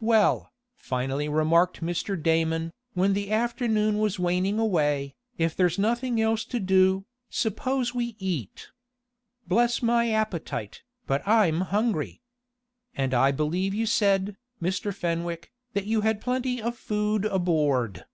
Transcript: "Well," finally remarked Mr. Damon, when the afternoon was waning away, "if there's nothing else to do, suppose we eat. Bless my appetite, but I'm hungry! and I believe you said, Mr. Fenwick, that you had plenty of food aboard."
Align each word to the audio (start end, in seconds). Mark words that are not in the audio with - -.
"Well," 0.00 0.50
finally 0.76 1.28
remarked 1.28 1.82
Mr. 1.82 2.16
Damon, 2.16 2.72
when 2.94 3.12
the 3.12 3.30
afternoon 3.30 3.98
was 3.98 4.18
waning 4.18 4.58
away, 4.58 5.14
"if 5.36 5.54
there's 5.54 5.78
nothing 5.78 6.22
else 6.22 6.46
to 6.46 6.58
do, 6.58 7.04
suppose 7.28 7.94
we 7.94 8.16
eat. 8.18 8.68
Bless 9.46 9.82
my 9.82 10.10
appetite, 10.10 10.80
but 11.06 11.20
I'm 11.28 11.60
hungry! 11.60 12.22
and 12.94 13.12
I 13.12 13.30
believe 13.30 13.74
you 13.74 13.84
said, 13.84 14.38
Mr. 14.58 14.90
Fenwick, 14.94 15.52
that 15.74 15.84
you 15.84 16.00
had 16.00 16.18
plenty 16.22 16.62
of 16.62 16.78
food 16.78 17.26
aboard." 17.26 18.06